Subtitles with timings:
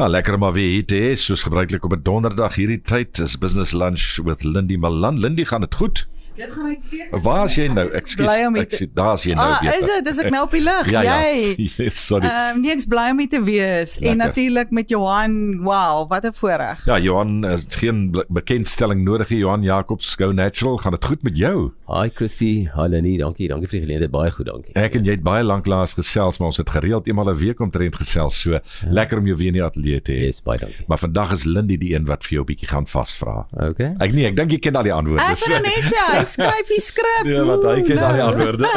[0.00, 3.36] Ja, lekker maar weer hier te hê, soos gebruiklik op 'n donderdag hierdie tyd is
[3.38, 5.18] business lunch with Lindy Malan.
[5.20, 6.08] Lindy, gaan dit goed?
[6.40, 7.22] Dit gaan uitstekend.
[7.24, 7.86] Waar is jy nou?
[7.98, 8.28] Ekskuus.
[8.46, 9.74] Om hier Ek sien daar's jy nou Ah, weer.
[9.78, 10.04] is dit?
[10.08, 10.90] Dis ek nou op die lig.
[10.90, 11.16] Ja, ja.
[11.20, 11.56] Jy.
[11.80, 12.26] Yes, sorry.
[12.30, 14.16] Ehm nee, ek's bly om hier te wees en Lekker.
[14.26, 15.34] natuurlik met Johan.
[15.62, 16.84] Wow, wat 'n voorreg.
[16.86, 19.28] Ja, Johan, is geen be- bekendstelling nodig.
[19.30, 19.38] nie.
[19.38, 21.72] Johan Jacobs, Go Natural, gaan dit goed met jou?
[21.86, 24.72] Hi Christy, hi Lenny, dankie, dankie vir die geleentheid, baie goed, dankie.
[24.74, 27.60] Ek en jy het baie lank laas gesels, maar ons het gereeld eenmal 'n week
[27.60, 28.40] omtrent gesels.
[28.40, 30.24] So lekker om jou weer in die ateljee te hê.
[30.26, 30.84] Yes, baie dankie.
[30.88, 33.46] Maar vandag is Lindy die een wat vir jou 'n bietjie gaan vasvra.
[33.52, 33.94] Okay.
[33.98, 35.22] Ek nee, ek dink jy ken al die antwoorde.
[35.22, 37.28] Ek wil net sê hy skryf die skrip.
[37.28, 38.70] Ja, wat hy ken Oeh, antwoorde.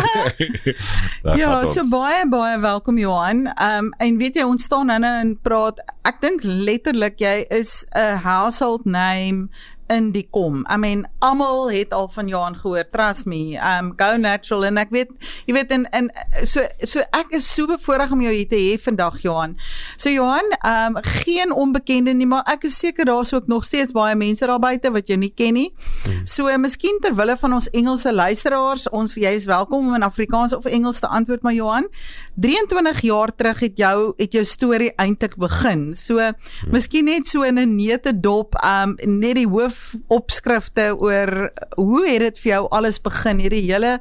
[1.40, 3.46] Ja, so baie baie welkom Johan.
[3.54, 5.80] Ehm um, en weet jy ons staan nou en praat.
[6.08, 9.50] Ek dink letterlik jy is 'n household name
[9.88, 10.66] in die kom.
[10.70, 12.86] I mean almal het al van Johan gehoor.
[12.92, 13.58] Trust me.
[13.58, 15.12] Um go natural en ek weet
[15.48, 16.10] jy weet en en
[16.44, 19.56] so so ek is so bevoorreg om jou hier te hê vandag Johan.
[19.98, 24.16] So Johan, um geen onbekende nie, maar ek is seker daar's ook nog steeds baie
[24.16, 25.70] mense daar buite wat jou nie ken nie.
[26.24, 30.54] So miskien ter wille van ons Engelse luisteraars, ons jy is welkom om in Afrikaans
[30.56, 31.88] of Engels te antwoord maar Johan.
[32.36, 35.92] 23 jaar terug het jou het jou storie eintlik begin.
[35.98, 36.32] So
[36.72, 42.40] miskien net so in 'n neute dop um net die hoofopskrifte oor hoe het dit
[42.44, 43.98] vir jou alles begin hierdie hele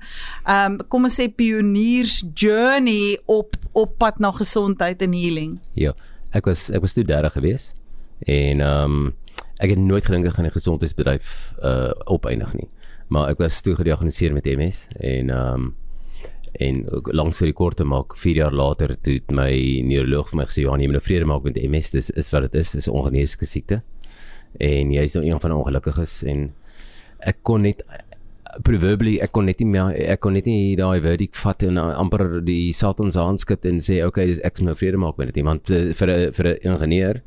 [0.48, 5.56] um kom ons sê pioniers journey op op pad na gesondheid en healing.
[5.74, 5.94] Ja,
[6.36, 7.72] ek was ek was toe 30 gewees
[8.26, 9.12] en ehm um,
[9.62, 12.68] ek het nooit gedink ek gaan 'n gesondheidsbedryf uh opeindig nie.
[13.08, 15.74] Maar ek was toe gediagnoseer met MS en ehm um,
[16.52, 16.84] en
[17.16, 20.66] langs vir die kort te maak 4 jaar later toe my neuroloog vir my gesê
[20.66, 22.92] Johan jy moet nou vrede maak met MS dis is wat dit is dis 'n
[22.92, 23.82] ongeneeslike siekte
[24.60, 26.50] en jy is nou een van die ongelukkiges en
[27.20, 27.82] ek kon net
[28.66, 32.42] proverbially ek kon net nie meer ek kon net nie daai verdict vat en amper
[32.44, 35.32] die Satan se hand skud en sê okay dis ek moet nou vrede maak met
[35.32, 37.22] dit want uh, vir 'n vir 'n ingenieur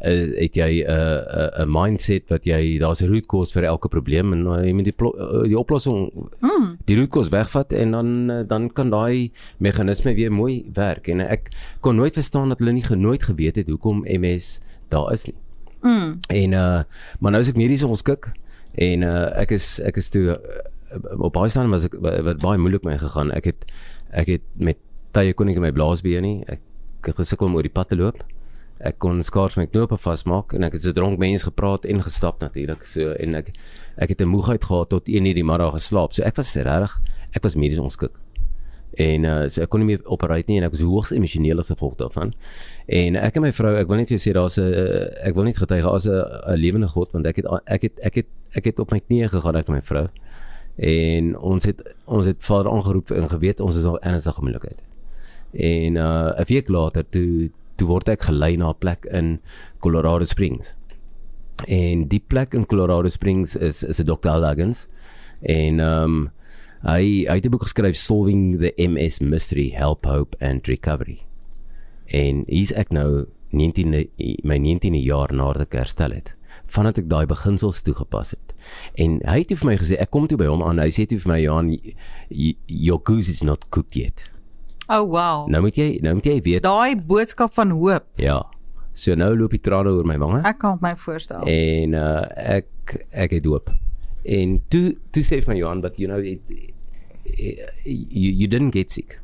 [0.00, 3.88] is het jy 'n uh, 'n mindset wat jy daar's 'n root cause vir elke
[3.88, 6.10] probleem en uh, jy moet die uh, die oplossing
[6.40, 6.78] Mm.
[6.86, 11.08] die root cause wegvat en dan uh, dan kan daai meganisme weer mooi werk.
[11.08, 15.12] En uh, ek kon nooit verstaan dat hulle nie genooit geweet het hoekom MS daar
[15.12, 15.34] is nie
[15.82, 16.18] Mm.
[16.28, 16.82] En uh
[17.20, 18.30] maar nou is ek medies ongeskik
[18.74, 22.38] en uh ek is ek is toe uh, op baie staan was ek wa- wat
[22.42, 23.30] baie moeilik mee gegaan.
[23.32, 23.64] Ek het
[24.12, 24.76] ek het met
[25.12, 26.44] tye kon ek my blaasbeen nie.
[26.48, 26.60] Ek
[27.06, 28.22] het gesukkel om oor die pad te loop.
[28.80, 32.40] Ek kon skaars my knope vasmaak en ek het so dronk mense gepraat en gestap
[32.40, 32.84] natuurlik.
[32.88, 33.52] So en ek
[33.96, 36.12] ek het 'n moegheid gehad tot 1:00 die middag geslaap.
[36.12, 37.00] So ek was regtig
[37.32, 38.12] ek was medies ongeskik.
[39.00, 41.70] En uh, so ek kon nie meer operate nie en ek was hoogs emosioneel as
[41.72, 42.32] gevolg daarvan.
[43.00, 45.36] En ek en my vrou, ek wil net vir jou sê daar's 'n uh, ek
[45.38, 48.28] wil net getuig as 'n lewende God want ek het ek het ek het
[48.58, 50.08] ek het op my knieë gegaan ek en my vrou.
[50.80, 54.82] En ons het ons het Vader aangeroep en geweet ons is al ernstige moeilikheid.
[55.52, 59.40] En uh 'n week later toe toe word ek gelei na 'n plek in
[59.80, 60.74] Colorado Springs.
[61.68, 64.28] En die plek in Colorado Springs is is 'n Dr.
[64.28, 64.88] Huggins
[65.40, 66.30] en ehm um,
[66.84, 71.20] hy hy het 'n boek geskryf Solving the MS Mystery: Help, Hope and Recovery.
[72.06, 73.90] En hier's ek nou 19
[74.44, 76.34] my 19de jaar nadat ek herstel het
[76.70, 78.54] vandat ek daai beginsels toegepas het.
[78.94, 80.78] En hy het vir my gesê ek kom toe by hom aan.
[80.78, 81.72] Hy sê toe vir my Johan
[82.66, 84.30] your goose is not cooked yet.
[84.88, 85.48] Oh wow.
[85.48, 88.04] Nou moet jy nou moet jy weet Daai boodskap van hoop.
[88.16, 88.42] ja.
[88.92, 90.42] So nou loop die trane oor my wange.
[90.44, 91.42] Ek kan my voorstel.
[91.46, 93.70] En uh ek ek het doop.
[94.24, 96.40] En toe toe sê vir my Johan but you know it,
[97.84, 99.18] you you didn't get sick.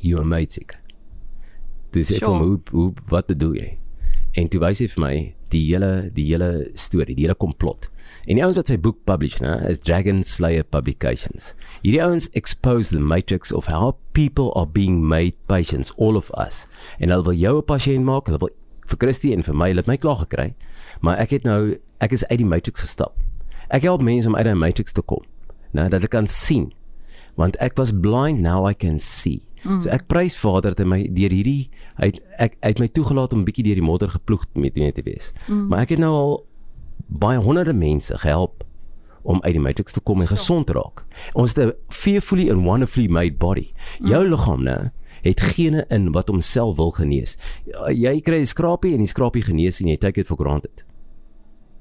[0.00, 0.76] You were made sick.
[1.92, 2.20] Toe sê Sure.
[2.20, 3.78] vir hom hoe hoe wat bedoel jy?
[4.36, 5.14] En toe wys hy vir my
[5.50, 7.88] die hele die hele storie, die hele komplot.
[8.26, 11.54] En die ouens wat sy boek publish, né, is Dragon Slayer Publications.
[11.82, 16.66] Hierdie ouens expose the matrix of how people are being made patients, all of us.
[17.00, 18.50] En hulle wil jou 'n pasiënt maak, hulle wil
[18.86, 20.54] vir Christie en vir my, hulle het my klaar gekry.
[21.00, 23.16] Maar ek het nou ek is uit die matrix gestap.
[23.68, 25.22] Ek help mense om uit daai matrix te kom.
[25.72, 26.72] Nou dat hulle kan sien.
[27.36, 29.42] Want ek was blind, now I can see.
[29.62, 29.80] Mm.
[29.82, 33.34] So ek prys Vader dat hy my deur hierdie hy ek hy het my toegelaat
[33.34, 35.32] om bietjie deur die modder geploeg met mee te wees.
[35.46, 35.66] Mm.
[35.72, 36.36] Maar ek het nou al
[37.06, 38.64] baie honderde mense gehelp
[39.26, 41.02] om uit die matrix te kom en gesond raak.
[41.34, 43.72] Ons het 'n fearfully and wonderfully made body.
[44.00, 44.92] Jou liggaam, né,
[45.22, 47.36] het gene in wat homself wil genees.
[47.90, 50.84] Jy kry 'n skrapie en die skrapie genees en jy take it for granted.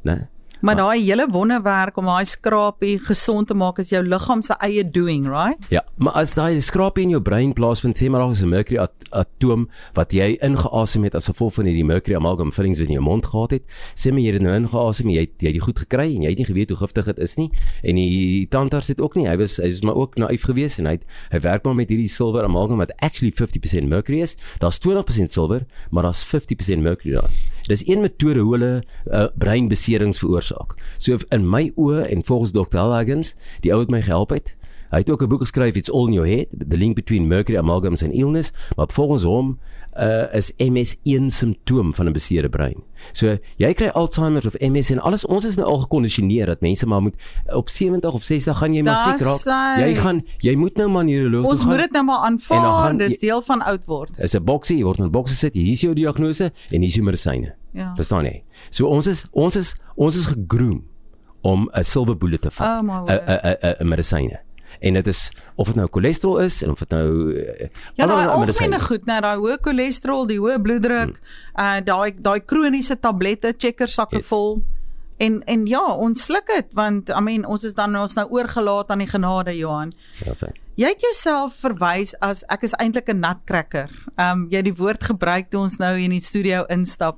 [0.04, 0.27] Né?
[0.65, 4.81] Maar daai hele wonderwerk om daai skrapie gesond te maak is jou liggaam se eie
[4.81, 5.67] doing, right?
[5.69, 8.79] Ja, maar as daai skrapie in jou brein plaasvind, sê maar daar is 'n mercury
[8.81, 12.94] at atoom wat jy ingeasem het as gevolg van hierdie mercury amalgam fillings wat in
[12.94, 13.63] jou mond gehad het.
[13.94, 16.21] Sê maar jy het dit nou ingeasem, jy het jy het dit goed gekry en
[16.21, 17.51] jy het nie geweet hoe giftig dit is nie.
[17.83, 19.27] En die, tandarts het ook nie.
[19.27, 21.89] Hy was hy is maar ook naïef geweest en hy het, hy werk maar met
[21.89, 24.35] hierdie silwer amalgam wat actually 50% mercury is.
[24.57, 27.29] Daar's 20% silwer, maar daar's 50% mercury daar.
[27.67, 30.75] Dis een metode hoe hulle uh, breinbeserings veroorsaak.
[30.97, 32.77] So in my oë en volgens Dr.
[32.77, 33.35] Huggins,
[33.65, 34.56] die ou wat my gehelp het,
[34.91, 37.57] hy het ook 'n boek geskryf It's All in Your Head, The Link Between Mercury
[37.57, 39.59] Amalgams and Illness, maar volgens hom
[40.00, 42.75] uh, is MS een simptoom van 'n beseerde brein.
[43.13, 46.86] So jy kry Alzheimer of MS en alles ons is nou al gekondisioneer dat mense
[46.88, 47.15] maar moet
[47.53, 49.44] op 70 of 60 gaan jy maar siek raak.
[49.77, 49.81] hy.
[49.89, 51.69] Jy gaan jy moet nou maar neuroloog Ons toe gaan.
[51.69, 54.09] moet dit nou maar aanvaar, gaan- dis deel van oud word.
[54.19, 56.83] is 'n boksie, jy word in 'n boksie sit, hier is jou diagnose en hier
[56.88, 57.53] is jou medisyne.
[57.74, 57.94] Ja.
[57.95, 58.44] Verstaan jy?
[58.69, 60.83] So ons is ons is ons is gegroom
[61.42, 62.68] om 'n silwer bullet te vat.
[62.68, 63.07] Oh 'n.
[63.07, 64.39] 'n 'n 'n medisyne.
[64.81, 68.39] En dit is of dit nou cholesterol is en of dit nou eh, Ja, daai
[68.39, 68.75] medisyne.
[68.75, 71.19] algemene goed, nou daai hoë cholesterol, die hoë bloeddruk,
[71.56, 71.65] Hmm.
[71.65, 74.27] uh daai daai kroniese tablette, checker sakke Yes.
[74.27, 74.62] vol.
[75.17, 78.89] En en ja, ons sluk dit want I mean ons is dan ons nou oorgelaat
[78.91, 79.94] aan die genade Johan.
[80.25, 80.50] Ja, sê.
[80.75, 83.89] Jy het jouself verwys as ek is eintlik 'n nutcracker.
[84.19, 87.15] Um jy het die woord gebruik toe ons nou in die studio instap.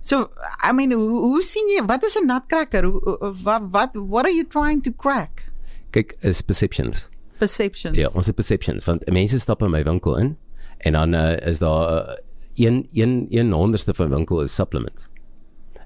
[0.00, 0.30] So
[0.68, 2.84] I mean hoe, hoe sien jy wat is 'n nutcracker?
[2.84, 5.44] Hoe- Wat wat what are you trying to crack?
[5.90, 7.08] Kyk, is perceptions.
[7.38, 7.96] Perceptions.
[7.96, 10.36] Ja, ons het perceptions want mense stap in my winkel in
[10.78, 12.16] en dan uh, is daar uh,
[12.54, 15.08] een een een honderdste van winkel is supplements.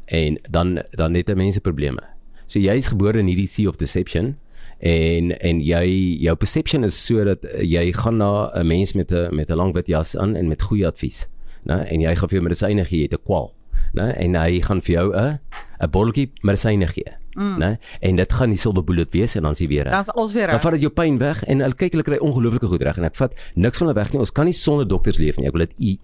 [0.05, 2.03] En dan dan het mense probleme.
[2.47, 4.35] So jy is gebore in hierdie sea of deception
[4.83, 5.85] en en jy
[6.25, 9.87] jou perception is sodat jy gaan na 'n mens met 'n met 'n lang wit
[9.87, 11.29] jas aan en met goeie advies,
[11.65, 11.85] né?
[11.87, 13.55] En jy gaan vir jou medisyne gee, jy het 'n kwal,
[13.93, 14.13] né?
[14.17, 15.39] En hy gaan vir jou 'n
[15.83, 17.59] 'n botteltjie medisyne gee, mm.
[17.59, 17.79] né?
[18.01, 19.85] En dit gaan die silver bullet wees en dan is jy weer.
[19.85, 22.67] Dan's ons weer Dan vat dit jou pyn weg en hulle kyk hulle kry ongelooflike
[22.67, 24.21] goed reg en ek vat niks van hulle weg nie.
[24.21, 25.47] Ons kan nie sonder dokters leef nie.
[25.47, 25.99] Ek wil dit u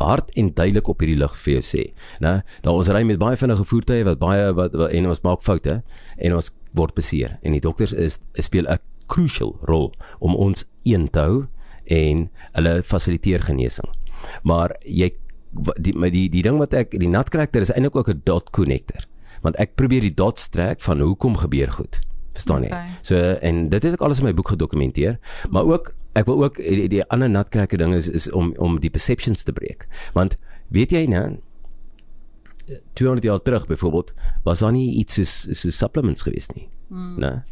[0.00, 1.84] hard en duidelik op hierdie lig vir jou sê.
[2.20, 2.42] Né?
[2.64, 5.82] Daar ons ry met baie vinnige voertuie wat baie wat, wat en ons maak foute
[6.18, 11.08] en ons word beseer en die dokters is speel 'n crucial rol om ons een
[11.10, 11.46] te hou
[11.86, 13.88] en hulle fasiliteer genesing.
[14.42, 15.10] Maar jy
[15.50, 19.06] die maar die die ding wat ek die nutcracker is eintlik ook 'n dot connector.
[19.42, 22.00] Want ek probeer die dots trek van hoekom gebeur goed.
[22.32, 22.68] Verstaan jy?
[22.68, 22.88] Okay.
[23.02, 25.18] So en dit het ek alles in my boek gedokumenteer,
[25.50, 28.90] maar ook ek wil ook die, die ander nutcracker ding is is om om die
[28.90, 29.86] perceptions te breek.
[30.14, 30.36] Want
[30.68, 31.40] weet jy nou
[32.94, 34.12] 200 jaar terug byvoorbeeld
[34.44, 36.68] was daar nie iets soos soos supplements gewees nie.
[36.88, 37.18] Mm.
[37.18, 37.42] Né?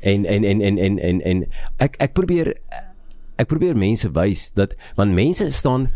[0.00, 2.54] En en en en en en en ek ek probeer
[3.36, 5.90] ek probeer mense wys dat want mense staan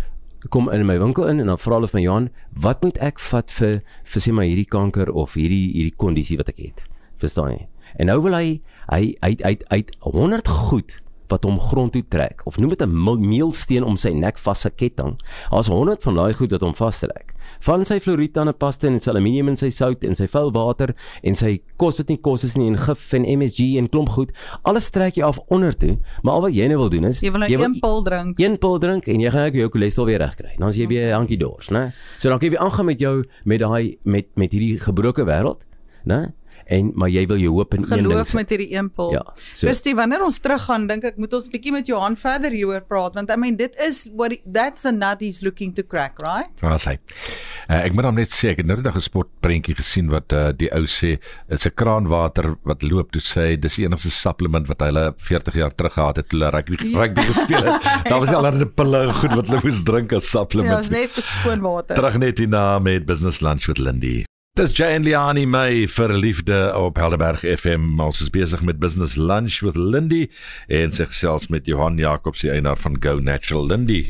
[0.49, 3.51] kom in my winkel in en dan vra hulle van Johan, wat moet ek vat
[3.51, 6.83] vir vir sê maar hierdie kanker of hierdie hierdie kondisie wat ek het?
[7.21, 7.69] Verstaan jy?
[7.99, 8.49] En nou wil hy
[8.89, 10.97] hy hy hy hy 100 goed
[11.31, 14.61] wat hom grond toe trek of noem dit 'n meel- meelsteen om sy nek vas
[14.61, 15.17] se ketting.
[15.51, 17.35] Daar's 100 van daai goed wat hom vastrek.
[17.61, 20.95] Van sy fluoried tandepasta en sy aluminium en sy sout en sy vuil water
[21.25, 24.31] en sy kos wat nie kos is nie en gif en MSG en klomp goed,
[24.65, 27.31] alles trek jy af onder toe, maar al wat jy nou wil doen is Jy
[27.31, 28.41] wil nou een pil drink.
[28.41, 30.55] een pil drink en jy gaan ek jou cholesterol weer reg kry.
[30.59, 31.93] Dan as jy weer hankie dors, né?
[32.19, 35.61] So dan kan jy weer aangaan met jou met daai met met hierdie gebroke wêreld,
[36.07, 36.33] né?
[36.71, 39.13] En maar jy wil jou hoop in een ding Geloof met hierdie een pil.
[39.17, 39.23] Ja,
[39.53, 43.15] so- Christy, wanneer ons teruggaan, dink ek moet ons bietjie met Johan verder hieroor praat
[43.19, 46.51] want I mean dit is what that's the nut he's looking to crack, right?
[46.63, 46.95] Daar's hy.
[47.69, 50.53] Uh, ek moet hom net sê ek het nou net 'n sportprentjie gesien wat uh,
[50.53, 51.19] die ou sê
[51.49, 55.55] is 'n kraanwater wat loop toe sê hy dis die enigste supplement wat hulle 40
[55.55, 57.83] jaar terug gehad het toe hulle rugby rugby gespeel het.
[58.07, 60.87] Daar was nie allerlei pille en goed wat hulle moes drink as Ja, supplements.
[60.87, 61.97] is net skoon water.
[61.97, 64.25] Terug net hierna met Business Lunch with Lindy.
[64.59, 68.01] Dis Jane Liani May vir liefde op Helderberg FM.
[68.03, 70.25] Ons is besig met Business Lunch with Lindy
[70.67, 74.01] en sy gesels met Johan Jacobs die eienaar van Go Natural Lindy.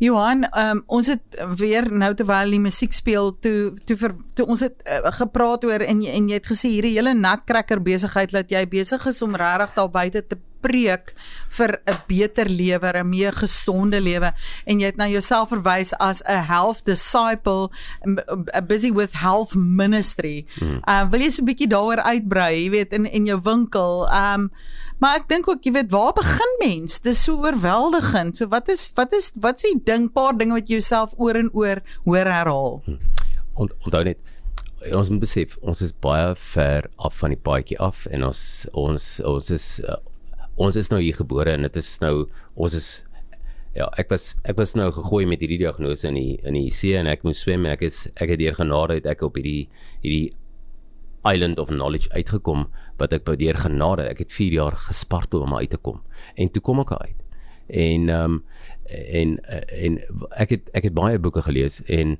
[0.00, 4.64] Johan, um, ons het weer nou terwyl die musiek speel toe toe vir toe ons
[4.64, 8.48] het uh, gepraat oor en jy- en jy het gesê hierdie hele nutcracker besigheid dat
[8.50, 11.12] jy besig is om regtig daar buite te preek
[11.58, 14.32] vir 'n beter lewe, 'n meer gesonde lewe
[14.66, 17.70] en jy het na jouself verwys as 'n health disciple,
[18.66, 20.46] busy with health ministry.
[20.58, 20.80] Hmm.
[20.88, 24.08] Uh wil jy so 'n bietjie daaroor uitbrei, jy weet in in jou winkel.
[24.08, 24.50] Um
[24.98, 27.00] maar ek dink ook jy weet waar begin mens?
[27.00, 28.36] Dis so oorweldigend.
[28.36, 31.34] So wat is wat is wat is die ding, paar dinge wat jy jouself oor
[31.34, 32.82] en oor hoor herhaal?
[33.54, 34.18] Ont, onthou net
[34.92, 38.42] ons moet besef ons is baie ver af van die paadjie af en ons
[38.76, 39.96] ons ons is uh,
[40.56, 42.88] ons is nou hier gebore en dit is nou ons is
[43.74, 46.94] ja ek was ek was nou gegooi met hierdie diagnose in die in die see
[46.98, 49.66] en ek moes swem en ek is ek het deur genade het ek op hierdie
[50.04, 50.30] hierdie
[51.24, 52.68] island of knowledge uitgekom
[53.00, 56.02] wat ek by deur genade ek het 4 jaar gespartel om uit te kom.
[56.36, 57.20] En toe kom ek uit.
[57.68, 58.42] En ehm um,
[58.84, 59.94] en en
[60.36, 62.18] ek het ek het baie boeke gelees en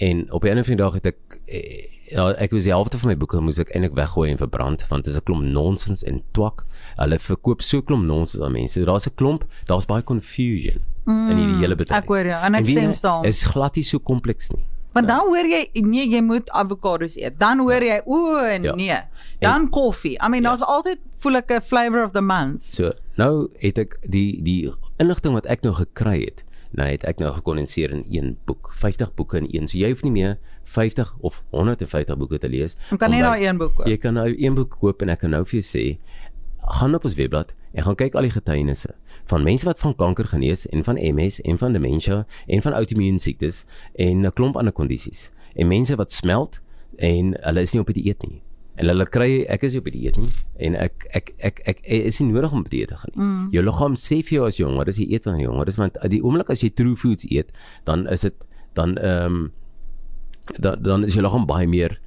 [0.00, 1.16] en op 'n ander van die dag het ek
[1.46, 4.86] eh, ja ek was die helfte van my boeke moes ek eintlik weggooi en verbrand
[4.88, 6.64] want dit is 'n klomp nonsens en twak
[6.96, 11.36] hulle verkoop so klomp nonsens aan mense daar's 'n klomp daar's baie confusion mm, in
[11.36, 13.24] hierdie hele bedryf ek hoor jou, en ek stem jy, saam.
[13.24, 17.38] is glad nie so kompleks nie Want dan hoor jy nee, jy moet avokados eet.
[17.38, 18.74] Dan hoor jy o Ja.
[18.74, 18.96] nee.
[19.38, 20.16] Dan koffie.
[20.18, 20.48] I mean, Ja.
[20.48, 22.62] daar's altyd voel ek 'n flavor of the month.
[22.64, 27.18] So, nou het ek die die inligting wat ek nou gekry het, nou het ek
[27.18, 28.72] nou gekondenseer in een boek.
[28.76, 29.68] 50 boeke in een.
[29.68, 32.76] So jy hoef nie meer 50 of 150 boeke te lees.
[32.90, 33.86] Jy kan net daai een boek koop.
[33.88, 35.84] Jy kan nou een boek koop en ek kan nou vir jou sê,
[36.68, 38.92] gaan op ons webblad en gaan kyk al die getuienisse
[39.28, 43.18] van mense wat van kanker genees en van MS en van demensie en van outoimmuun
[43.20, 45.30] siektes en 'n klomp ander kondisies.
[45.54, 46.60] En mense wat smelt
[46.96, 48.42] en hulle is nie op die dieet nie.
[48.78, 50.30] En hulle kry ek is op die dieet nie
[50.66, 53.14] en ek ek ek ek, ek is nie nodig om op die dieet te gaan
[53.14, 53.24] nie.
[53.26, 53.46] Mm.
[53.56, 55.78] Jou liggaam sê vir jou as jy honger is, jy eet wanneer jy honger is
[55.80, 57.50] want die oomblik as jy true foods eet,
[57.88, 58.44] dan is dit
[58.78, 59.40] dan ehm um,
[60.62, 61.98] dan dan is jou liggaam baie meer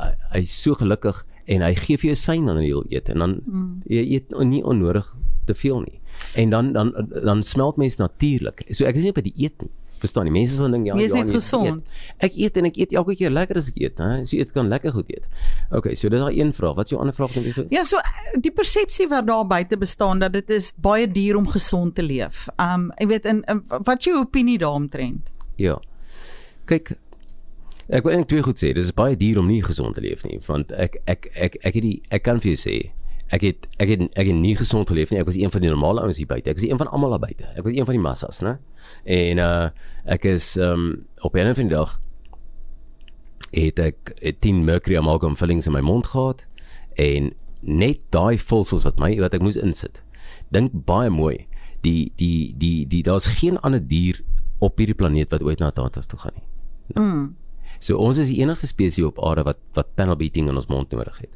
[0.00, 3.24] hy, hy is so gelukkig en hy gee vir jou sein wanneer jy eet en
[3.24, 3.70] dan mm.
[3.92, 5.06] jy eet nie onnodig
[5.46, 6.00] te veel nie.
[6.40, 6.92] En dan dan
[7.24, 8.64] dan smelt mens natuurlik.
[8.70, 9.70] So ek is nie op die eet nie.
[10.02, 10.32] Verstaan jy?
[10.34, 12.00] Mense sal dink ja, Jy is ja, net nee, gesond.
[12.24, 14.24] Ek eet en ek eet elke keer lekker as ek eet, hè.
[14.28, 15.28] So eet kan lekker goed eet.
[15.70, 16.74] Okay, so dis daai een vraag.
[16.78, 17.70] Wat is jou ander vraag dan?
[17.72, 18.02] Ja, so
[18.42, 22.46] die persepsie wat daar buite bestaan dat dit is baie duur om gesond te leef.
[22.60, 25.30] Um ek weet in, in wat is jou opinie daaromtrent?
[25.60, 25.78] Ja.
[26.68, 26.96] Kyk,
[27.88, 28.74] ek wil eintlik twee goed sê.
[28.76, 31.84] Dis baie duur om nie gesond te leef nie, want ek ek ek ek het
[31.84, 32.78] die ek kan vir jou sê
[33.32, 35.20] Ek het ek het ek het nie gesond geleef nie.
[35.20, 36.50] Ek was een van die normale ouens hier buite.
[36.50, 37.48] Ek was een van almal daar buite.
[37.56, 38.58] Ek was een van die massas, né?
[39.04, 39.68] En uh
[40.04, 42.00] ek is um, op 'n van die dag
[43.54, 46.44] het ek het 10 mercury amalgam fillings in my mond gehad
[46.94, 50.02] en net daai vulsels wat my wat ek moes insit.
[50.48, 51.46] Dink baie mooi.
[51.80, 54.20] Die die die die daar's geen ander dier
[54.58, 56.46] op hierdie planeet wat ooit na Tatas toe gaan nie.
[56.94, 57.24] Mm.
[57.78, 60.90] So ons is die enigste spesies op aarde wat wat panel beating in ons mond
[60.90, 61.32] nodig het.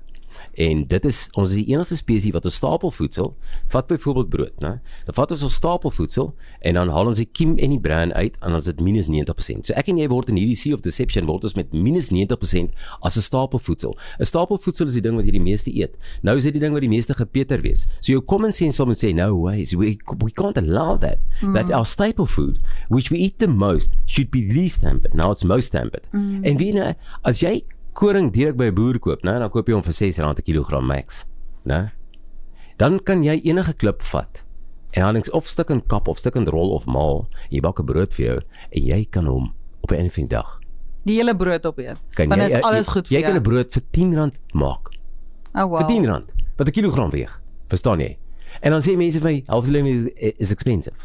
[0.59, 3.35] En dit is ons is die enigste spesies wat ons stapelvoedsel,
[3.73, 4.78] vat byvoorbeeld brood, né?
[5.07, 8.37] Dan vat ons ons stapelvoedsel en dan haal ons die kiem en die bran uit
[8.40, 9.68] en dan is dit minus 90%.
[9.68, 12.75] So ek en jy word in hierdie sea of deception word ons met minus 90%
[13.02, 13.97] as 'n stapelvoedsel.
[14.18, 15.95] 'n Stapelvoedsel is die ding wat jy die meeste eet.
[16.23, 17.87] Nou is dit die ding wat die meeste gepeter wees.
[18.00, 21.18] So jou common sense sal moet sê no ways we we can't allow that.
[21.42, 21.54] Mm.
[21.54, 25.14] That our staple food which we eat the most should be least hampered.
[25.14, 26.07] Now it's most hampered.
[26.12, 26.45] Mm.
[26.45, 27.62] En wie nou as jy
[27.99, 30.87] koring direk by 'n boer koop, né, dan koop jy hom vir R6 'n kilogram
[30.87, 31.25] max,
[31.64, 31.90] né?
[32.78, 34.45] Dan kan jy enige klip vat
[34.93, 37.81] en dan links of stuk in kap of stuk in rol of maal, jy bak
[37.81, 38.38] 'n brood vir jou
[38.71, 39.52] en jy kan hom
[39.83, 40.61] op 'n einde van die dag.
[41.05, 41.97] Die hele brood opeet.
[42.17, 43.43] Jy dit is alles jy, goed jy vir kan 'n jou.
[43.43, 44.88] brood vir R10 maak.
[45.55, 45.78] Oh wow.
[45.78, 46.25] Vir R10
[46.57, 47.40] wat 'n kilogram weeg.
[47.69, 48.17] Verstaan jy?
[48.62, 50.97] En dan sê mense vir my, healthy living is, is expensive.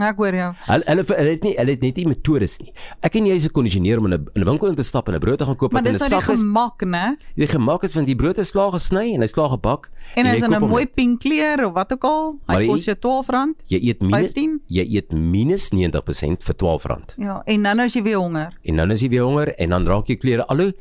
[0.00, 0.52] Ek hoor jou.
[0.66, 2.72] Hulle hulle hulle het nie hulle het net nie metodes nie.
[3.00, 5.08] Ek en jy is 'n kondisioneer om in 'n in 'n winkel in te stap
[5.08, 6.40] en 'n brood te gaan koop Maar wat in dis 'n nou die sak is.
[6.40, 7.16] gemak, né?
[7.36, 10.32] Die gemaak is van die brood is klaar gesny en hy's klaar gebak En jy
[10.34, 12.96] as in 'n mooi pink kleur of wat ook al, Maar hy jy- kos jou
[12.96, 13.54] R12.
[13.66, 14.60] jy eet minus 15?
[14.68, 17.14] jy eet minus 90% vir R12.
[17.18, 18.52] Ja, en nou as jy weer honger.
[18.64, 20.74] En dan is jy weer honger en dan raak jou klere al hoe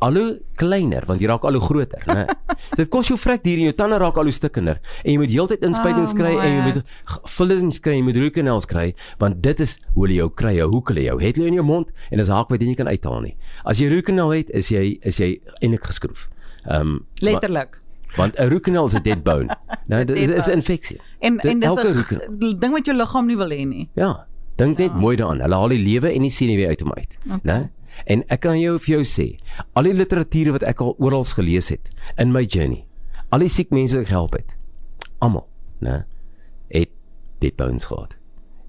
[0.00, 2.26] al hoe kleiner want jy raak al hoe groter, né?
[2.78, 5.30] Dit kos jou vrek hier en jou tande raak al hoe stikkender en jy moet
[5.34, 6.92] heeltyd inspuitings Oh, kry en jy moet
[7.28, 11.02] fillings kry, jy moet canals kry want dit is hoe hulle jou kry, hoek hulle
[11.04, 11.18] jou.
[11.22, 13.36] Het hulle in jou mond en dis haak wat jy nie kan uithaal nie.
[13.64, 16.28] As jy canal het, is jy is jy eintlik geskroef.
[16.66, 17.78] Ehm um, Letterlik.
[18.16, 19.48] want 'n canal is 'n dead bone.
[19.90, 21.00] Nou dit dit is 'n infeksie.
[21.20, 22.58] En Dit- en dis 'n canal.
[22.58, 23.88] ding wat jou liggaam nie wil hê nie.
[23.94, 24.26] Ja,
[24.56, 25.40] dink net mooi daaraan.
[25.40, 27.40] Hulle haal die lewe en die senuwee uit hom uit, Okay.
[27.42, 27.70] né?
[28.06, 29.26] En ek kan jou vir jou sê,
[29.74, 32.84] al die literatuur wat ek al oral gelees het in my journey,
[33.30, 34.56] al die siek mense wat ek gehelp het,
[35.20, 35.46] almal,
[35.84, 36.04] né,
[36.72, 36.90] het
[37.40, 38.16] dit bones gehad.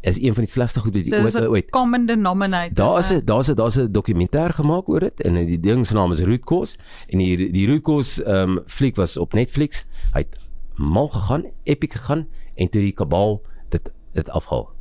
[0.01, 1.69] Is een van die slegste goed wat jy dis ooit 'n ooit.
[1.69, 2.73] common denominator.
[2.73, 3.11] Daar is?
[3.11, 6.21] 'n daar's 'n daar's 'n dokumentêr gemaak oor dit en die ding se naam is
[6.21, 9.85] Root Cause en die die Root Cause ehm um, fliek was op Netflix.
[10.13, 14.73] Hy het mal gegaan, epic gegaan en toe die kabal dit dit afhaal.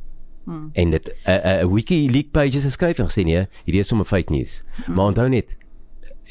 [0.45, 0.69] Hmm.
[0.73, 4.05] En dit 'n uh, 'n uh, WikiLeaks pages geskryf en gesê nee, hierdie is sommer
[4.05, 4.63] fake news.
[4.85, 4.95] Hmm.
[4.95, 5.57] Maar onthou net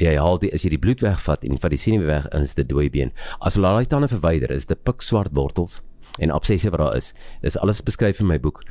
[0.00, 2.54] jy haal die as jy die bloed wegvat en van die senuwee weg in is
[2.54, 3.12] dit dooie been.
[3.40, 5.80] As hulle daai tande verwyder, is dit pik swart wortels
[6.18, 7.12] en absesse wat daar is.
[7.42, 8.62] Dis alles beskryf in my boek,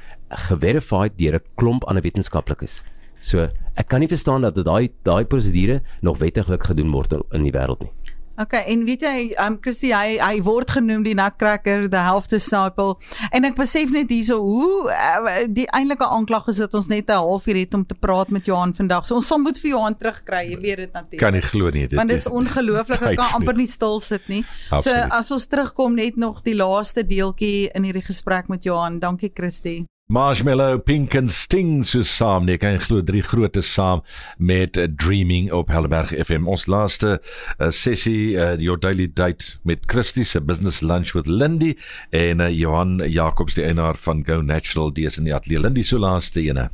[0.49, 2.83] geverifieer deur 'n klomp ander wetenskaplikes.
[3.21, 7.51] So, ek kan nie verstaan dat daai daai prosedure nog wettiglik gedoen word in die
[7.51, 7.91] wêreld nie.
[8.39, 12.95] Okay, en weet jy, um Chrissy, hy hy word genoem die nutcracker, the half disciple.
[13.35, 17.19] En ek besef net hierso hoe uh, die eintlike aanklag is dat ons net 'n
[17.19, 19.03] halfuur het om te praat met Johan vandag.
[19.07, 21.19] So ons sal moet vir Johan terugkry, jy weet dit natuurlik.
[21.19, 21.99] Kan nie glo nie dit.
[21.99, 23.67] Want dit is ongelooflik, ek kan amper nie.
[23.67, 24.45] nie stil sit nie.
[24.71, 25.11] Absoluut.
[25.11, 28.99] So as ons terugkom net nog die laaste deeltjie in hierdie gesprek met Johan.
[29.03, 29.83] Dankie Christy.
[30.11, 32.47] Marshmallow, Pink and Sting so saam.
[32.47, 33.99] Nee, kan jy glo drie grootes saam
[34.41, 36.47] met Dreaming op Helderberg FM.
[36.49, 41.75] Ons laaste uh, sessie uh, your daily date met Christie se business lunch with Lindy
[42.09, 45.61] en uh, Johan Jacobs die eienaar van Go Natural die is in die ateljee.
[45.61, 46.71] Lindy so laaste ene.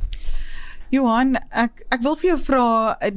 [0.94, 2.70] Johan, ek ek wil vir jou vra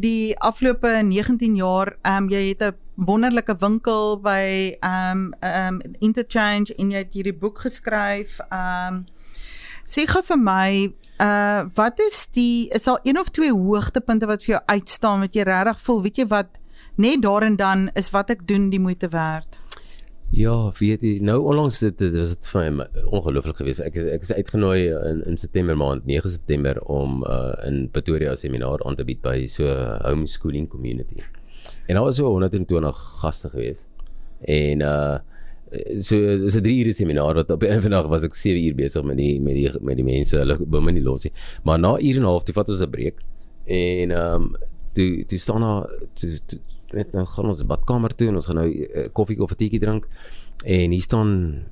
[0.04, 2.76] die afgelope 19 jaar, ehm um, jy het 'n
[3.08, 8.42] wonderlike winkel by ehm um, ehm um, Interchange en jy het hierdie boek geskryf.
[8.52, 9.00] Ehm um,
[9.90, 10.72] sê gou vir my,
[11.20, 15.36] uh wat is die is daar een of twee hoogtepunte wat vir jou uitstaan wat
[15.36, 16.60] jy regtig voel, weet jy wat
[16.96, 19.58] net daar en dan is wat ek doen die moeite werd?
[20.30, 23.82] Ja, weet jy, nou onlangs dit dit was dit vir my ongelooflik geweest.
[23.82, 28.38] Ek ek is uitgenooi in in September maand, 9 September om uh in Pretoria 'n
[28.38, 29.66] seminaar aan te bied by so
[30.06, 31.24] homeschooling community.
[31.88, 33.88] En daar was so 120 gaste geweest.
[34.46, 35.18] En uh
[36.02, 38.76] so is 'n 3 ure seminaar wat op 'n van dag was ek 7 uur
[38.76, 41.34] besig met die met die met die mense, hulle wou my nie los nie.
[41.64, 43.18] Maar na uur en 'n half toe vat ons 'n breek.
[43.66, 44.56] En ehm um,
[44.94, 46.60] toe toe staan daar toe, toe
[46.92, 49.80] net nou gaan ons badkamer toe en ons gaan nou uh, koffie of 'n teetjie
[49.80, 50.08] drink.
[50.66, 51.64] En hier staan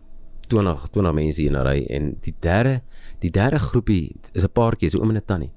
[0.48, 2.82] 20 20 mense hier in 'n ry en die derde
[3.20, 5.51] die derde groepie is 'n paartjie, so oom en 'n tannie.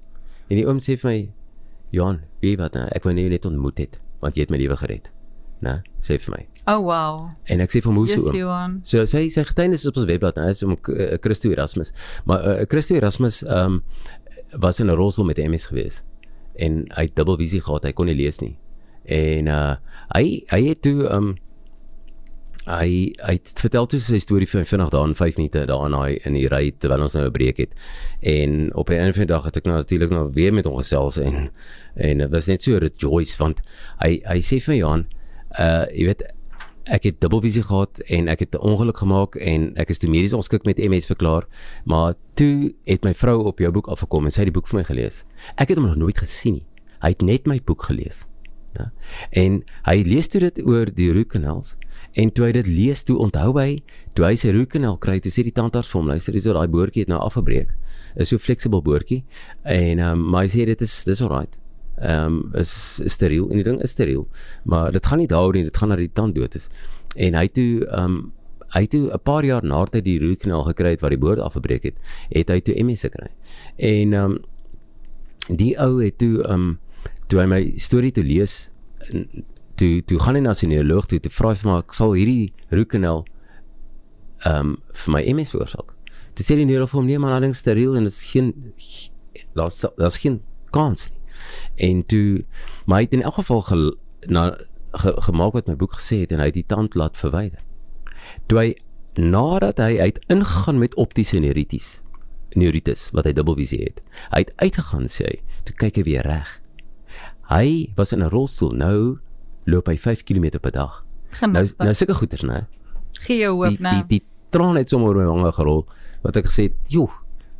[0.49, 1.31] En die oom sê vir my:
[1.91, 4.77] "Johan, weet wat nou, ek wou net net ontmoet het want jy het my lewe
[4.77, 5.11] gered."
[5.61, 5.83] Né?
[6.01, 6.47] Sê vir my.
[6.73, 7.31] Oh wow.
[7.53, 8.33] En ek sê vir hom hoe Yes, so.
[8.37, 8.79] Johan.
[8.89, 11.93] So sy sy getuienis is op ons webblad, hy is om uh, Christo Erasmus.
[12.29, 13.83] Maar uh, Christo Erasmus ehm um,
[14.61, 16.03] was in 'n rolstoel met MS gewees.
[16.57, 18.57] En hy het dubbelvisie gehad, hy kon nie lees nie.
[19.05, 19.77] En uh
[20.15, 21.37] hy hy het toe ehm um,
[22.71, 25.95] hy hy het vertel toe sy storie van vinnig daar in 5 minute daar in
[25.97, 27.73] daai in die ry terwyl ons nou 'n breek het.
[28.21, 30.77] En op 'n einde van die dag het ek nou natuurlik nou weer met hom
[30.77, 31.51] gesels en
[31.97, 33.61] en dit was net so rejoice want
[34.01, 35.07] hy hy sê vir Johan
[35.59, 36.23] uh jy weet
[36.91, 40.33] ek het dubbelvisie gehad en ek het 'n ongeluk gemaak en ek is toe medies
[40.33, 41.47] ongeskik met MS verklaar
[41.85, 44.79] maar toe het my vrou op jou boek afgekom en sy het die boek vir
[44.79, 45.25] my gelees.
[45.57, 46.67] Ek het hom nog nooit gesien nie.
[47.01, 48.27] Hy het net my boek gelees
[48.75, 48.91] ja.
[49.31, 51.77] En hy lees toe dit oor die rootkanals
[52.19, 53.83] en toe hy dit lees toe onthou hy
[54.15, 57.03] toe hy sy rootkanal kry toe sê die tandarts vir hom luister hierso daai boortjie
[57.03, 57.69] het nou afgebreek.
[58.17, 59.25] Is so flexible boortjie
[59.65, 61.57] en um, maar hy sê dit is dis alright
[62.01, 64.27] ehm um, is, is steriel en die ding is steriel
[64.65, 66.69] maar dit gaan nie daaroor nie dit gaan na die tand dood is.
[67.17, 68.21] En hy toe ehm um,
[68.71, 71.83] hy toe 'n paar jaar nadat hy die roetkanaal gekry het wat die boord afgebreek
[71.83, 71.97] het
[72.31, 73.31] het hy toe MS gekry.
[73.77, 74.39] En ehm um,
[75.49, 76.79] die ou het toe ehm um,
[77.29, 78.71] toe hy my storie toe lees
[79.75, 82.53] toe toe gaan hy na sy neuroloog toe toe vra hy vir my sal hierdie
[82.71, 83.25] roetkanaal
[84.45, 85.95] ehm um, vir my MS veroorsaak
[86.35, 88.53] toe sê die neuroloog vir hom nee daai ding is steriel en dit is geen
[89.59, 90.41] daar's daar's geen
[90.75, 91.20] kans nie
[91.77, 92.45] En toe
[92.87, 94.57] maar hy het in elk geval ge, na
[94.93, 97.61] ge, gemaak wat my boek gesê het en hy het die tand laat verwyder.
[98.47, 98.69] Toe hy
[99.15, 102.01] nadat hy uit ingegaan met optiese neuritis
[102.59, 104.01] neuritis wat hy dubbelvisie het.
[104.33, 106.61] Hy het uitgegaan sê hy, toe kyk hy weer reg.
[107.51, 108.73] Hy was in 'n rolstoel.
[108.75, 109.19] Nou
[109.67, 111.05] loop hy 5 km per dag.
[111.41, 111.79] Nou Genot.
[111.79, 112.67] nou sulke goeters, né?
[113.21, 113.93] gee jou hoop Die nou.
[113.95, 115.87] die die traan het sommer oor my wange gerol
[116.23, 117.09] wat ek gesê het, "Joe,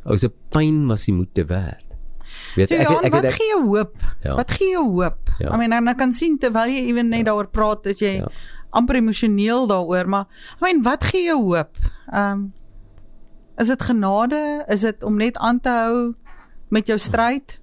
[0.03, 1.83] ou se pyn was die moeite werd."
[2.55, 3.93] Weet So ek Johan, ek wat ek gee jou hoop?
[4.23, 4.35] Ja.
[4.35, 5.29] Wat gee jou hoop?
[5.39, 5.53] Ja.
[5.53, 8.27] I mean, nou, nou kan sien terwyl jy ewen net daaroor praat dat jy Ja.
[8.71, 10.25] amper emosioneel daaroor, maar
[10.61, 11.77] I mean, wat gee jou hoop?
[12.11, 12.53] Ehm um,
[13.57, 14.63] is dit genade?
[14.67, 16.13] Is dit om net aan te hou
[16.69, 17.59] met jou stryd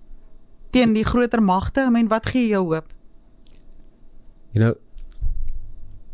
[0.70, 1.80] teen die groter magte?
[1.80, 2.86] I mean, wat gee jou hoop?
[4.52, 4.74] You know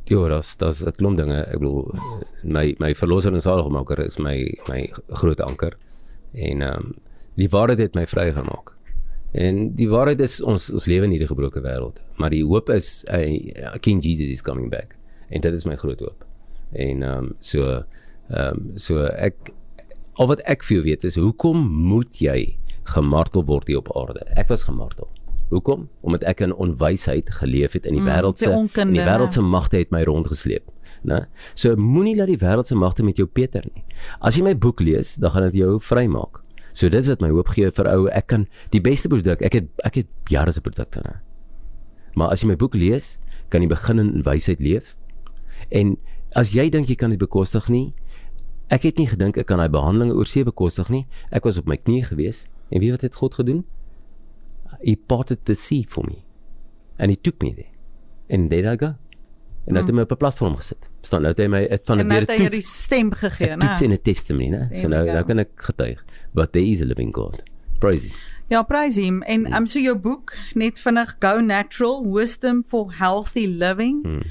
[0.07, 1.45] Ja, das das 'n klomp dinge.
[1.49, 1.95] Ek bedoel
[2.43, 4.37] my my verlosser en saligmaker is my
[4.69, 5.73] my groot anker.
[6.35, 6.95] En ehm um,
[7.41, 8.75] die waarheid het my vrygemaak.
[9.35, 13.03] En die waarheid is ons ons lewe in hierdie gebroke wêreld, maar die hoop is
[13.11, 14.95] uh, King Jesus is coming back.
[15.35, 16.25] En dit is my groot hoop.
[16.73, 17.83] En ehm um, so
[18.31, 19.51] ehm um, so ek
[20.15, 22.55] al wat ek vir jou weet is hoekom moet jy
[22.95, 24.23] gemartel word hier op aarde?
[24.39, 25.09] Ek was gemartel.
[25.51, 25.89] Hoekom?
[26.07, 29.37] Omdat ek in onwysheid geleef het in die Mm, wêreld se in die wêreld né?
[29.37, 30.71] se magte het my rondgesleep,
[31.03, 31.27] né?
[31.55, 33.85] So moenie laat die wêreld se magte met jou peter nie.
[34.21, 36.44] As jy my boek lees, dan gaan dit jou vrymaak.
[36.75, 39.85] So dis wat my hoop gee vir ou ek kan die beste produk, ek het
[39.87, 41.15] ek het jare se produkte nou.
[42.19, 43.15] Maar as jy my boek lees,
[43.51, 44.95] kan jy begin in wysheid leef.
[45.71, 45.95] En
[46.35, 47.95] as jy dink jy kan dit bekostig nie,
[48.75, 51.05] ek het nie gedink ek kan daai behandelinge oor see bekostig nie.
[51.31, 53.63] Ek was op my knieë gewees en weet wat het God gedoen?
[54.83, 56.25] He parted the sea for me.
[56.99, 57.71] And he took me there.
[58.31, 58.95] And there I go.
[59.65, 60.89] En nou het hy my op 'n platform gesit.
[61.03, 63.57] Staan nou het hy my het van 'n deur het hy toets die stem gegee,
[63.57, 63.67] né?
[63.67, 64.69] toets en 'n testimony, né?
[64.73, 66.05] So nou nou kan ek getuig.
[66.33, 67.43] But there is a living God.
[67.79, 68.13] Praise him.
[68.53, 69.23] Ja, prys hom.
[69.23, 74.03] En um, so jou boek net vinnig Go Natural: Wisdom for Healthy Living.
[74.05, 74.23] Hmm.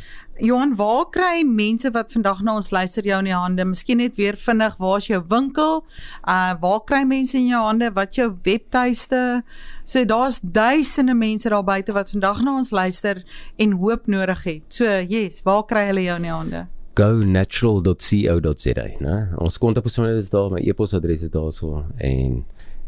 [0.42, 3.66] Johan, waar kry mense wat vandag na ons luister jou in die hande?
[3.70, 5.84] Miskien net weer vinnig, waar's jou winkel?
[6.26, 7.92] Uh waar kry mense in jou hande?
[7.94, 9.44] Wat jou webtuiste?
[9.86, 13.22] So daar's duisende mense daar buite wat vandag na ons luister
[13.62, 14.64] en hoop nodig het.
[14.74, 16.64] So, yes, waar kry hulle jou in die hande?
[16.98, 19.18] gonatural.co.za, né?
[19.42, 22.44] Ons kontakpersoon is daar, my e-posadres is daarso en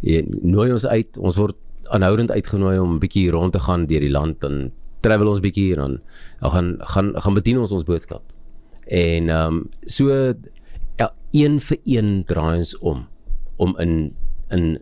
[0.05, 1.17] jy nooi ons uit.
[1.17, 1.57] Ons word
[1.93, 4.71] aanhoudend uitgenooi om 'n bietjie rond te gaan deur die land en
[5.05, 5.99] travel ons bietjie en dan
[6.55, 8.23] gaan gaan gaan bedien ons ons boodskap.
[8.85, 10.11] En ehm um, so
[10.99, 13.07] ja, een vir een draai ons om
[13.57, 14.13] om in
[14.49, 14.77] in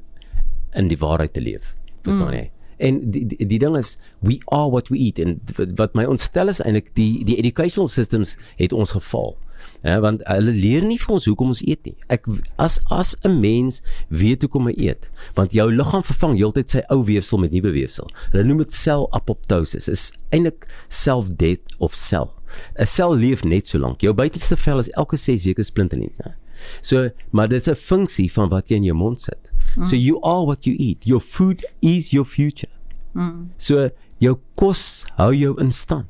[0.73, 1.75] in die waarheid te leef.
[2.03, 2.43] Verstaan jy?
[2.47, 2.51] Mm.
[2.83, 5.37] En die, die die ding is we are what we eat en
[5.77, 9.35] wat my ontstel is eintlik die die educational systems het ons gefaal.
[9.83, 11.95] Ja, want hulle leer nie vir ons hoekom ons eet nie.
[12.09, 16.81] Ek as as 'n mens weet hoekom hy eet, want jou liggaam vervang heeltyd sy
[16.89, 18.07] ou weefsel met nuwe weefsel.
[18.31, 19.87] Hulle noem dit sel apoptosis.
[19.87, 22.33] Is eintlik self death of sel.
[22.79, 24.01] 'n Sel leef net so lank.
[24.01, 26.35] Jou buitenste vel is elke 6 weke splinternuut, né?
[26.81, 29.51] So, maar dit is 'n funksie van wat jy in jou mond sit.
[29.75, 29.85] Mm.
[29.85, 31.03] So you are what you eat.
[31.03, 32.71] Your food is your future.
[33.13, 33.49] Mm.
[33.57, 36.07] So jou kos hou jou in stand.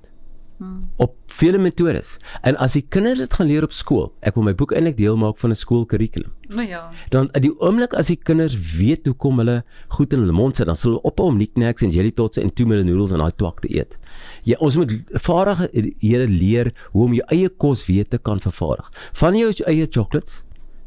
[0.64, 0.90] Mm.
[1.04, 2.18] Op vele metodes.
[2.42, 5.18] En as die kinders dit gaan leer op skool, ek wil my boek eintlik deel
[5.20, 6.32] maak van 'n skoolkurrikulum.
[6.56, 6.90] Nou ja.
[7.10, 10.66] Dan in die oomblik as die kinders weet hoekom hulle goed in hulle mond sit,
[10.66, 13.36] dan sal hulle ophou om knickknacks en jelly tots en two minute noodles en daai
[13.36, 13.98] twak te eet.
[14.44, 18.92] Ja, ons moet vaardighede leer hoe om jou eie kos weet te kan vervaardig.
[19.14, 20.44] Van jou eie chocolates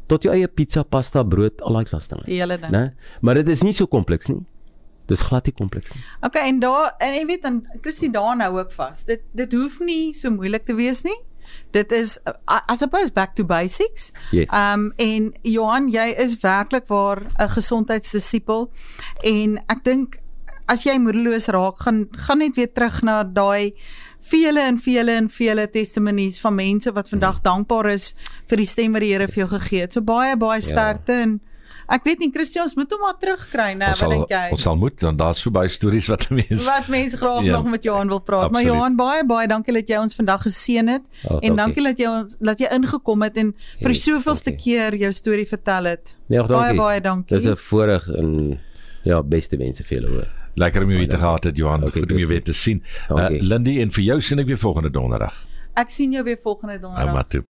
[0.07, 2.23] tot jou eie pizza, pasta, brood, al daai klas dinge.
[2.25, 2.71] Die hele ding.
[2.71, 2.93] Né?
[3.21, 4.39] Maar dit is nie so kompleks nie.
[5.07, 6.03] Dis glad nie kompleks nie.
[6.21, 9.05] Okay, en daar en jy weet dan Christie daar nou ook vas.
[9.07, 11.17] Dit dit hoef nie so moeilik te wees nie.
[11.71, 12.17] Dit is
[12.47, 14.11] I suppose back to basics.
[14.31, 14.51] Yes.
[14.51, 18.71] Um en Johan, jy is werklik waar 'n gesondheidsdisipel
[19.23, 20.19] en ek dink
[20.67, 23.73] as jy moedeloos raak, gaan gaan net weer terug na daai
[24.27, 27.43] vele en vele en vele testimonies van mense wat vandag hmm.
[27.43, 28.15] dankbaar is
[28.49, 29.93] vir die stem wat die Here vir jou gegee het.
[29.93, 30.67] So baie baie ja.
[30.67, 31.27] sterkte ja.
[31.27, 31.39] en
[31.87, 33.93] Ek weet nie Christian, ons moet hom maar terugkry, né?
[33.95, 34.41] Wat dink jy?
[34.51, 37.69] Ons sal moet dan daar's so baie stories wat mense Wat mense graag ja, nog
[37.71, 38.49] met Johan wil praat.
[38.49, 38.57] Absoluut.
[38.57, 42.03] Maar Johan, baie baie dankie dat jy ons vandag geseën het oh, en dankie dat
[42.03, 46.15] jy ons dat jy ingekom het en vir die soveelste keer jou storie vertel het.
[46.27, 47.37] Nee, baie baie dankie.
[47.37, 48.59] Dis 'n voorreg en
[49.07, 50.31] ja, beste wense vir julle hoor.
[50.59, 51.83] Lekker om jou weer te gehad het Johan.
[51.83, 52.83] Okay, Goed om jou weer te sien.
[53.09, 55.45] Uh, Lindy en vir jou sien ek weer volgende donderdag.
[55.77, 57.47] Ek sien jou weer volgende donderdag.